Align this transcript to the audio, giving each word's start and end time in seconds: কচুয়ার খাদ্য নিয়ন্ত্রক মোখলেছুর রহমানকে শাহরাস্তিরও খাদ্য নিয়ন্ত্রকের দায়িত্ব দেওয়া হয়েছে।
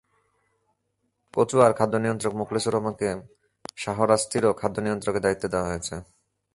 কচুয়ার 1.33 1.71
খাদ্য 1.79 1.95
নিয়ন্ত্রক 2.03 2.33
মোখলেছুর 2.39 2.73
রহমানকে 2.75 3.09
শাহরাস্তিরও 3.77 4.51
খাদ্য 4.61 4.77
নিয়ন্ত্রকের 4.85 5.23
দায়িত্ব 5.25 5.45
দেওয়া 5.53 5.69
হয়েছে। 5.69 5.95